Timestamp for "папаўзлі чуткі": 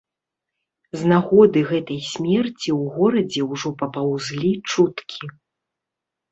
3.85-5.25